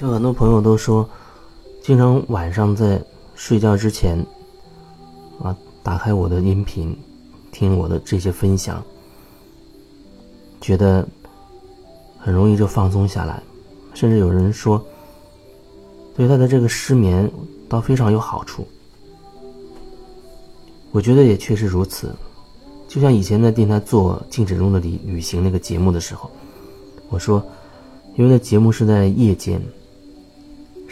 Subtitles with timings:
[0.00, 1.06] 有很多朋友都说，
[1.82, 2.98] 经常晚上在
[3.34, 4.18] 睡觉之前，
[5.42, 6.96] 啊，打开我的音频，
[7.52, 8.82] 听我的这些分享，
[10.58, 11.06] 觉得
[12.18, 13.42] 很容易就放松下来，
[13.92, 14.82] 甚至有人说，
[16.16, 17.30] 对他的这个失眠
[17.68, 18.66] 倒非常有好处。
[20.92, 22.10] 我觉得也确实如此，
[22.88, 26.30] 就像以前在电台做《静止中的旅旅行》那个节目的时候，
[27.10, 27.44] 我说，
[28.16, 29.60] 因为那节目是在夜间。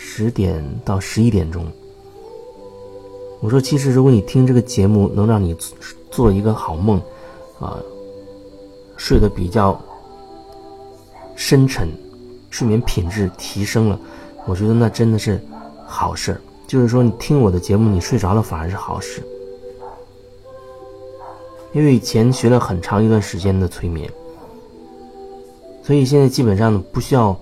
[0.00, 1.66] 十点到十一点钟，
[3.40, 5.56] 我说，其实如果你听这个节目能让你
[6.08, 7.02] 做一个好梦，
[7.58, 7.76] 啊，
[8.96, 9.78] 睡得比较
[11.34, 11.88] 深沉，
[12.48, 13.98] 睡眠品质提升了，
[14.46, 15.44] 我觉得那真的是
[15.84, 19.20] 好事就是说，你听我的节目，你睡着了反而是好事。
[21.72, 24.08] 因为以前学了很长一段时间的催眠，
[25.82, 27.36] 所以现在基本上不需要。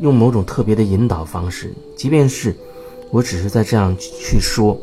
[0.00, 2.54] 用某种特别的引导方式，即便是
[3.10, 4.78] 我只是在这样去说，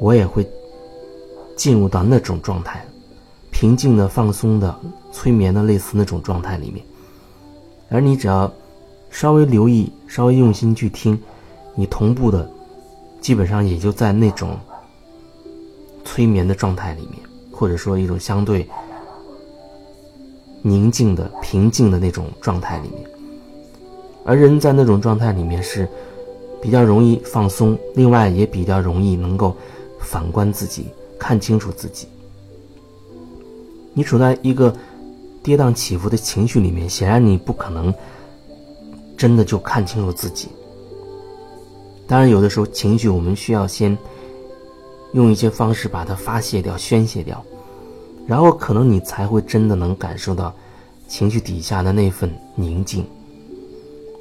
[0.00, 0.46] 我也会
[1.56, 2.84] 进入到那种状态，
[3.50, 4.74] 平静的、放松的、
[5.12, 6.84] 催眠的，类似那种状态里面。
[7.90, 8.52] 而你只要
[9.10, 11.20] 稍微留意、稍微用心去听，
[11.74, 12.48] 你同步的
[13.20, 14.58] 基本上也就在那种
[16.04, 17.18] 催眠的状态里面，
[17.52, 18.68] 或者说一种相对
[20.62, 23.19] 宁静的、平静的那种状态里面。
[24.24, 25.88] 而人在那种状态里面是
[26.60, 29.56] 比较容易放松，另外也比较容易能够
[29.98, 30.86] 反观自己，
[31.18, 32.06] 看清楚自己。
[33.92, 34.72] 你处在一个
[35.42, 37.92] 跌宕起伏的情绪里面，显然你不可能
[39.16, 40.48] 真的就看清楚自己。
[42.06, 43.96] 当然，有的时候情绪我们需要先
[45.12, 47.42] 用一些方式把它发泄掉、宣泄掉，
[48.26, 50.54] 然后可能你才会真的能感受到
[51.08, 53.04] 情绪底下的那份宁静。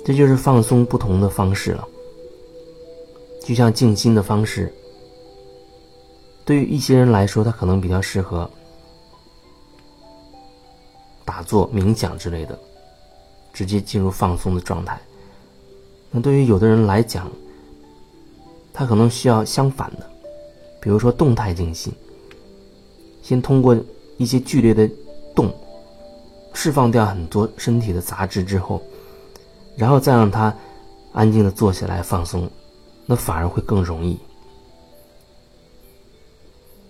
[0.06, 1.88] 这就是放松不同的方式了，
[3.44, 4.74] 就像静心的方式，
[6.44, 8.50] 对于一些人来说，他可能比较适合
[11.24, 12.58] 打坐、冥想之类的，
[13.54, 15.00] 直接进入放松的状态。
[16.10, 17.30] 那对于有的人来讲，
[18.74, 20.10] 他可能需要相反的，
[20.82, 21.94] 比如说动态静心，
[23.22, 23.78] 先通过
[24.18, 24.90] 一些剧烈的
[25.36, 25.54] 动，
[26.54, 28.82] 释放掉很多身体的杂质之后。
[29.80, 30.54] 然后再让他
[31.14, 32.50] 安静的坐下来放松，
[33.06, 34.20] 那反而会更容易。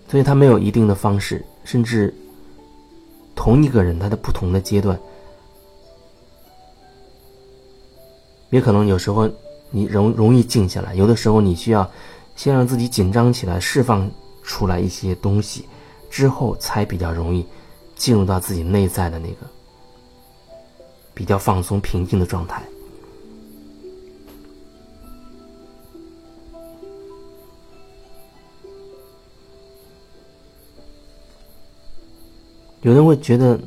[0.08, 2.12] 所以他没有一定的方式，甚至
[3.36, 5.00] 同一个人他的不同的阶段，
[8.50, 9.30] 也可能有时候
[9.70, 11.88] 你容容易静下来，有的时候你需要
[12.36, 14.10] 先让自己紧张起来，释放
[14.42, 15.70] 出来一些东西，
[16.10, 17.46] 之后才比较容易
[17.96, 19.46] 进入到自己内在的那个
[21.14, 22.64] 比较放松平静的状态。
[32.82, 33.60] 有人会觉得，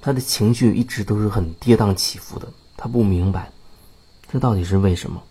[0.00, 3.50] 他的情绪一直都是很跌宕起伏的，他不明白，
[4.30, 5.22] 这到底是为什么？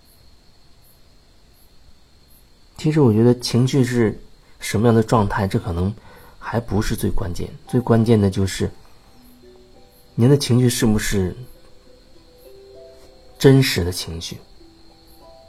[2.77, 4.19] 其实我觉得情绪是
[4.59, 5.93] 什么样的状态，这可能
[6.37, 8.69] 还不是最关键，最关键的就是
[10.15, 11.33] 您的情绪是不是
[13.39, 14.37] 真实的情绪，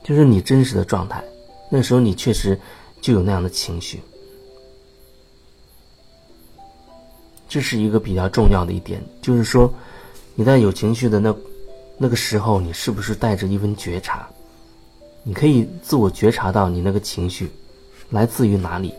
[0.04, 1.24] 就是你真实的状态，
[1.70, 2.60] 那时候你确实
[3.00, 4.00] 就有那样的情绪。
[7.54, 9.72] 这是一个比较重要的一点，就是说，
[10.34, 11.32] 你在有情绪的那
[11.96, 14.28] 那个时候，你是不是带着一份觉察？
[15.22, 17.48] 你可以自我觉察到你那个情绪
[18.10, 18.92] 来自于哪里，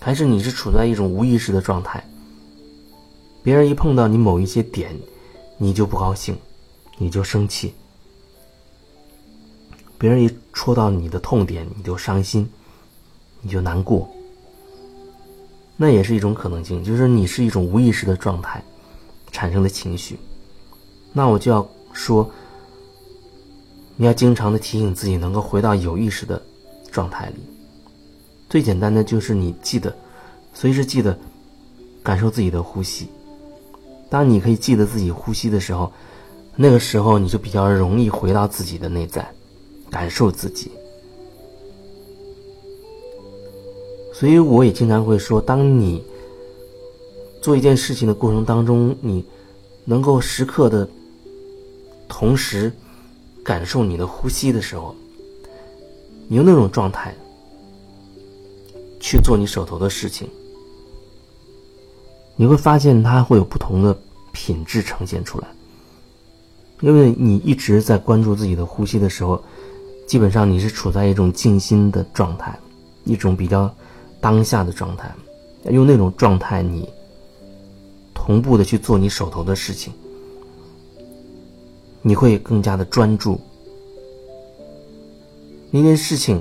[0.00, 2.04] 还是你是处在一种无意识的状态？
[3.44, 4.92] 别人一碰到你某一些点，
[5.58, 6.36] 你就不高兴，
[6.98, 7.68] 你就生气；
[9.98, 12.50] 别人一戳到你的痛点，你就伤心，
[13.40, 14.12] 你就难过。
[15.76, 18.62] 那也是一种可能性，就是你是一种无意识的状态
[19.30, 20.18] 产生的情绪。
[21.12, 22.30] 那我就要说，
[23.96, 26.40] 你要经常的提醒自己，能够回到有意识的
[26.90, 27.36] 状态里。
[28.48, 29.94] 最简单的就是你记得，
[30.54, 31.18] 随时记得
[32.02, 33.08] 感受自己的呼吸。
[34.08, 35.90] 当你可以记得自己呼吸的时候，
[36.54, 39.26] 那个时候你就比较容易回到自己的内在，
[39.90, 40.70] 感受自己。
[44.22, 46.00] 所以我也经常会说，当你
[47.42, 49.24] 做一件事情的过程当中，你
[49.84, 50.88] 能够时刻的
[52.06, 52.72] 同时
[53.42, 54.94] 感受你的呼吸的时候，
[56.28, 57.12] 你用那种状态
[59.00, 60.28] 去做你手头的事情，
[62.36, 63.98] 你会发现它会有不同的
[64.30, 65.48] 品质呈现出来。
[66.80, 69.42] 因为你一直在关注自己的呼吸的时候，
[70.06, 72.56] 基本上你是处在一种静心的状态，
[73.02, 73.68] 一种比较
[74.22, 75.12] 当下的状态，
[75.64, 76.88] 用那种状态你
[78.14, 79.92] 同步的去做你手头的事情，
[82.00, 83.38] 你会更加的专注。
[85.72, 86.40] 那件事情，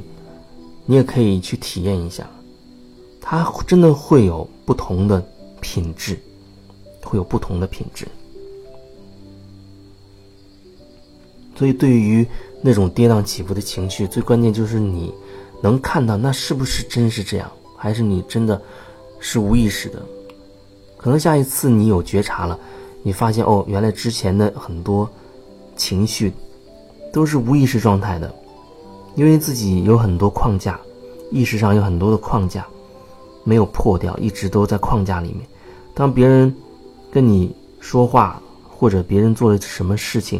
[0.85, 2.29] 你也可以去体验一下，
[3.19, 5.25] 它真的会有不同的
[5.59, 6.19] 品质，
[7.03, 8.07] 会有不同的品质。
[11.55, 12.27] 所以，对于
[12.61, 15.13] 那种跌宕起伏的情绪，最关键就是你
[15.63, 17.51] 能看到那是不是真是这样，
[17.81, 18.61] 还是你真的
[19.19, 19.99] 是无意识的？
[20.97, 22.57] 可能下一次你有觉察了，
[23.01, 25.09] 你发现哦，原来之前的很多
[25.75, 26.31] 情绪
[27.11, 28.31] 都是无意识状态的，
[29.15, 30.79] 因为自己有很多框架，
[31.31, 32.67] 意识上有很多的框架
[33.43, 35.39] 没有破掉，一直都在框架里面。
[35.95, 36.55] 当别人
[37.11, 38.39] 跟你说话，
[38.69, 40.39] 或者别人做了什么事情，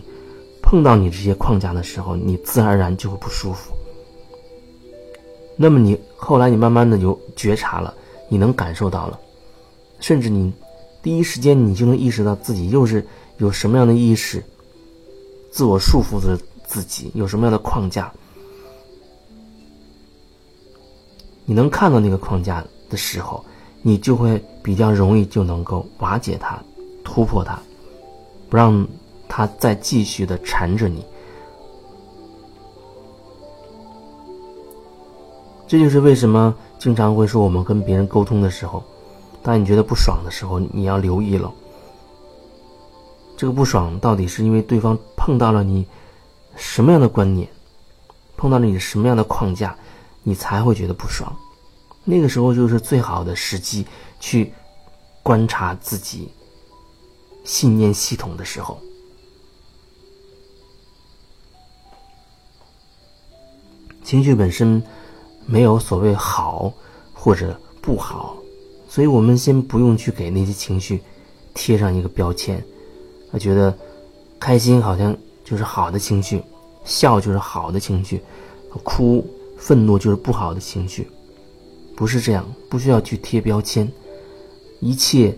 [0.61, 3.73] 碰到你这些框架的时候，你自然而然就会不舒服。
[5.61, 7.93] 那么你后来你慢慢的就觉察了，
[8.27, 9.19] 你能感受到了，
[9.99, 10.51] 甚至你
[11.03, 13.05] 第一时间你就能意识到自己又是
[13.37, 14.43] 有什么样的意识，
[15.51, 16.35] 自我束缚着
[16.65, 18.11] 自己，有什么样的框架，
[21.45, 23.45] 你能看到那个框架的时候，
[23.83, 26.59] 你就会比较容易就能够瓦解它，
[27.03, 27.59] 突破它，
[28.49, 28.87] 不让。
[29.33, 31.05] 它再继续的缠着你，
[35.71, 38.83] 这就是为什么经常会说我们跟别人沟通的时候，
[39.41, 41.49] 当你觉得不爽的时候，你要留意了。
[43.37, 45.87] 这个不爽到底是因为对方碰到了你
[46.57, 47.47] 什么样的观念，
[48.35, 49.73] 碰到了你什么样的框架，
[50.23, 51.33] 你才会觉得不爽。
[52.03, 53.87] 那个时候就是最好的时机
[54.19, 54.51] 去
[55.23, 56.29] 观察自己
[57.45, 58.77] 信念系统的时候。
[64.03, 64.83] 情绪本身
[65.51, 66.71] 没有所谓好
[67.13, 68.37] 或者不好，
[68.87, 71.01] 所以我们先不用去给那些情绪
[71.53, 72.55] 贴上一个标签，
[73.33, 73.77] 啊，觉得
[74.39, 76.41] 开心好像就是好的情绪，
[76.85, 78.23] 笑就是好的情绪，
[78.81, 79.25] 哭、
[79.57, 81.05] 愤怒就是不好的情绪，
[81.97, 83.91] 不是这样，不需要去贴标签，
[84.79, 85.37] 一切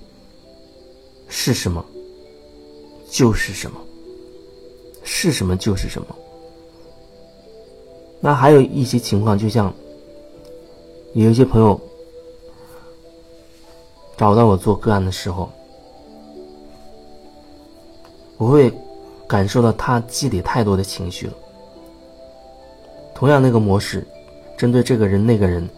[1.28, 1.84] 是什么
[3.10, 3.82] 就是什么，
[5.04, 6.08] 是什么就是什么。
[8.22, 9.74] 那还有一些情况，就像
[11.14, 11.80] 有一些朋友
[14.18, 15.50] 找到我做个案的时候，
[18.38, 18.74] 我会
[19.28, 21.34] 感受到他积累太多的情绪了。
[23.14, 24.06] 同样那个模式，
[24.58, 25.70] 针对这个人那个人，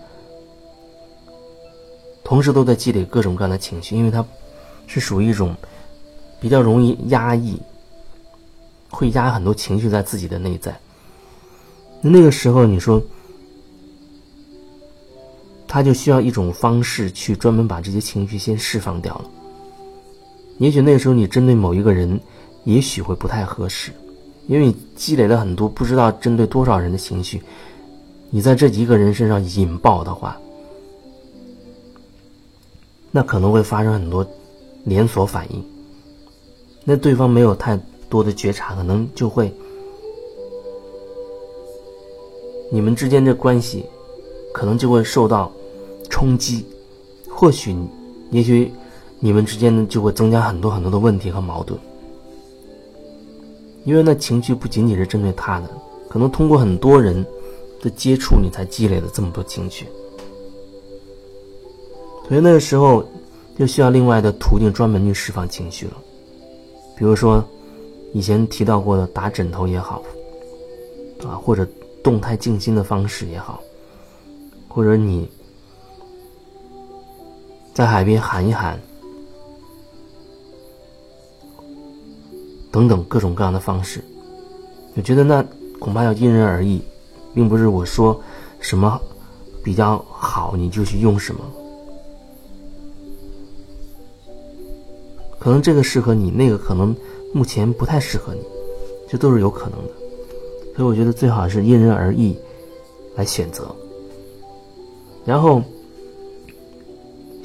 [2.24, 4.26] 同时都在积累各种各样的情绪，因为他
[4.88, 5.54] 是属于一种
[6.40, 7.60] 比较容易压抑，
[8.90, 10.74] 会压很多情绪在自己的内在。
[12.02, 13.02] 那个时候，你说，
[15.76, 19.26] 他就需要一种方式去专门把这些情绪先释放掉了。
[20.58, 22.18] 也许那个时候你针对某一个人，
[22.64, 23.92] 也许会不太合适，
[24.48, 27.42] 因为你积累了很多不知道针对多少人的情绪，
[28.30, 30.40] 你在这一个人身上引爆的话，
[33.12, 34.26] 那可能会发生很多
[34.86, 35.62] 连锁反应。
[36.86, 37.78] 那对方没有太
[38.08, 39.54] 多的觉察，可能就会。
[42.72, 43.84] 你们之间的关系，
[44.54, 45.52] 可能就会受到
[46.16, 46.66] 冲击，
[47.30, 47.76] 或许，
[48.32, 48.72] 也许，
[49.20, 51.78] 你们之间呢就会增加很多很多的问题和矛盾，
[53.84, 55.70] 因为那情绪不仅仅是针对他的，
[56.08, 57.22] 可能通过很多人
[57.82, 59.88] 的接触，你才积累了这么多情绪，
[62.30, 63.04] 所以那个时候
[63.60, 65.98] 就需要另外的途径专门去释放情绪了，
[66.98, 67.44] 比如说
[68.14, 70.02] 以前提到过的打枕头也好，
[71.28, 71.68] 啊或者。
[72.02, 73.60] 动态静心的方式也好，
[74.68, 75.28] 或者你
[77.76, 78.80] 在海边喊一喊，
[82.72, 84.02] 等等各种各样的方式，
[84.96, 85.46] 我觉得那
[85.78, 86.82] 恐怕要因人而异，
[87.34, 88.18] 并不是我说
[88.62, 88.98] 什么
[89.62, 91.42] 比较好你就去用什么，
[95.38, 96.96] 可能这个适合你，那个可能
[97.34, 98.40] 目前不太适合你，
[99.10, 99.92] 这都是有可能的。
[100.78, 102.38] 所以我觉得最好是因人而异
[103.18, 103.76] 来选择，
[105.26, 105.62] 然后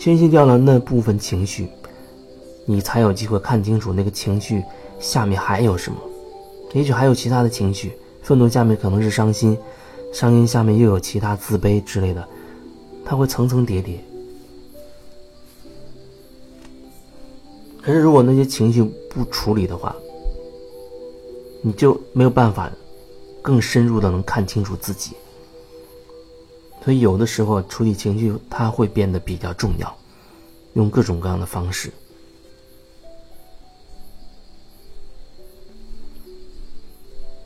[0.01, 1.69] 宣泄掉了那部分情绪，
[2.65, 4.65] 你才有机会看清楚那个情绪
[4.99, 5.99] 下面还有什么，
[6.73, 7.93] 也许还有其他的情绪，
[8.23, 9.55] 愤怒下面可能是伤心，
[10.11, 12.27] 伤心下面又有其他自卑之类的，
[13.05, 14.03] 它会层层叠叠。
[17.83, 19.95] 可是如果那些情绪不处理的话，
[21.61, 22.73] 你就没有办法
[23.43, 25.11] 更深入的能看清楚自己。
[26.83, 29.95] 所以有的时候处理情绪，它会变得比较重要，
[30.73, 31.91] 用各种各样的方式。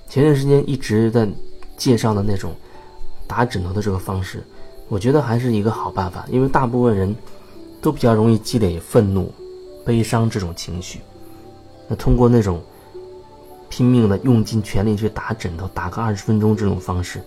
[0.09, 1.29] 前段时间一直在
[1.76, 2.55] 介绍的那种
[3.26, 4.45] 打枕头的这个方式，
[4.88, 7.12] 我觉得还是一个好办法，因为大部分人
[7.83, 9.35] 都比较容易积累愤怒、
[9.85, 11.00] 悲伤这种情绪。
[11.88, 12.62] 那通过那种
[13.69, 17.21] 拼命的用尽全力去打枕头，打个二十分钟这种方式。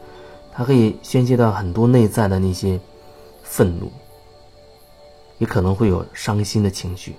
[0.57, 2.79] 它可以宣泄到很多内在的那些
[3.43, 3.91] 愤怒，
[5.37, 7.15] 也可能会有伤心的情绪，